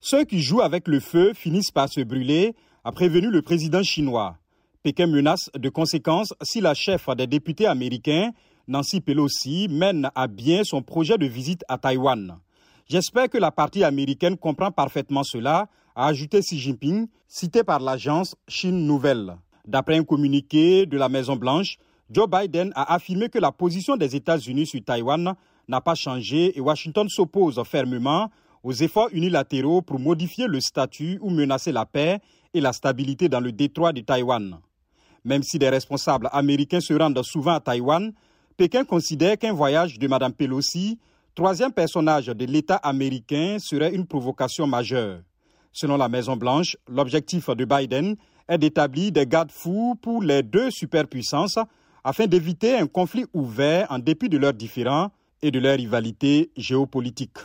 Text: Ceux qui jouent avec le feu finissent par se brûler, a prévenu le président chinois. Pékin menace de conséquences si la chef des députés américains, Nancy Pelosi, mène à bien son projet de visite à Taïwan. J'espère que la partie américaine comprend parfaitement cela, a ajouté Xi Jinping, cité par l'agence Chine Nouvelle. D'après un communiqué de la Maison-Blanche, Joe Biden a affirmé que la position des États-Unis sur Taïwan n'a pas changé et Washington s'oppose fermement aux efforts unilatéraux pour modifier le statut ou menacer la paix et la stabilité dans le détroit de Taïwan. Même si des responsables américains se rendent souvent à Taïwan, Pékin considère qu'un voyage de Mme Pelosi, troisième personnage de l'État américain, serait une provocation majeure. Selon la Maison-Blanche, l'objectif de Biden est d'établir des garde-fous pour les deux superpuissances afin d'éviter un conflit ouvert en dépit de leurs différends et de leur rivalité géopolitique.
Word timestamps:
Ceux 0.00 0.24
qui 0.24 0.40
jouent 0.40 0.60
avec 0.60 0.86
le 0.86 1.00
feu 1.00 1.32
finissent 1.34 1.72
par 1.72 1.88
se 1.88 2.00
brûler, 2.00 2.54
a 2.84 2.92
prévenu 2.92 3.30
le 3.30 3.42
président 3.42 3.82
chinois. 3.82 4.36
Pékin 4.84 5.08
menace 5.08 5.50
de 5.54 5.68
conséquences 5.68 6.32
si 6.40 6.60
la 6.60 6.72
chef 6.72 7.08
des 7.16 7.26
députés 7.26 7.66
américains, 7.66 8.30
Nancy 8.68 9.00
Pelosi, 9.00 9.66
mène 9.68 10.08
à 10.14 10.28
bien 10.28 10.62
son 10.62 10.82
projet 10.82 11.18
de 11.18 11.26
visite 11.26 11.64
à 11.68 11.78
Taïwan. 11.78 12.38
J'espère 12.88 13.28
que 13.28 13.38
la 13.38 13.50
partie 13.50 13.82
américaine 13.82 14.36
comprend 14.36 14.70
parfaitement 14.70 15.24
cela, 15.24 15.68
a 15.96 16.06
ajouté 16.06 16.40
Xi 16.40 16.58
Jinping, 16.58 17.08
cité 17.26 17.64
par 17.64 17.80
l'agence 17.80 18.36
Chine 18.46 18.86
Nouvelle. 18.86 19.36
D'après 19.66 19.98
un 19.98 20.04
communiqué 20.04 20.86
de 20.86 20.96
la 20.96 21.08
Maison-Blanche, 21.08 21.76
Joe 22.08 22.28
Biden 22.30 22.72
a 22.76 22.94
affirmé 22.94 23.28
que 23.28 23.38
la 23.38 23.50
position 23.50 23.96
des 23.96 24.14
États-Unis 24.14 24.66
sur 24.66 24.82
Taïwan 24.82 25.34
n'a 25.66 25.80
pas 25.80 25.96
changé 25.96 26.56
et 26.56 26.60
Washington 26.60 27.08
s'oppose 27.08 27.60
fermement 27.66 28.30
aux 28.62 28.72
efforts 28.72 29.08
unilatéraux 29.12 29.82
pour 29.82 29.98
modifier 29.98 30.46
le 30.46 30.60
statut 30.60 31.18
ou 31.20 31.30
menacer 31.30 31.72
la 31.72 31.86
paix 31.86 32.20
et 32.54 32.60
la 32.60 32.72
stabilité 32.72 33.28
dans 33.28 33.40
le 33.40 33.52
détroit 33.52 33.92
de 33.92 34.00
Taïwan. 34.00 34.58
Même 35.24 35.42
si 35.42 35.58
des 35.58 35.68
responsables 35.68 36.28
américains 36.32 36.80
se 36.80 36.94
rendent 36.94 37.22
souvent 37.22 37.54
à 37.54 37.60
Taïwan, 37.60 38.12
Pékin 38.56 38.84
considère 38.84 39.38
qu'un 39.38 39.52
voyage 39.52 39.98
de 39.98 40.08
Mme 40.08 40.32
Pelosi, 40.32 40.98
troisième 41.34 41.72
personnage 41.72 42.26
de 42.26 42.44
l'État 42.44 42.76
américain, 42.76 43.58
serait 43.60 43.94
une 43.94 44.06
provocation 44.06 44.66
majeure. 44.66 45.20
Selon 45.72 45.96
la 45.96 46.08
Maison-Blanche, 46.08 46.76
l'objectif 46.88 47.50
de 47.50 47.64
Biden 47.64 48.16
est 48.48 48.58
d'établir 48.58 49.12
des 49.12 49.26
garde-fous 49.26 49.96
pour 50.00 50.22
les 50.22 50.42
deux 50.42 50.70
superpuissances 50.70 51.58
afin 52.02 52.26
d'éviter 52.26 52.76
un 52.76 52.86
conflit 52.86 53.26
ouvert 53.34 53.86
en 53.90 53.98
dépit 53.98 54.28
de 54.28 54.38
leurs 54.38 54.54
différends 54.54 55.10
et 55.42 55.50
de 55.50 55.58
leur 55.58 55.76
rivalité 55.76 56.50
géopolitique. 56.56 57.38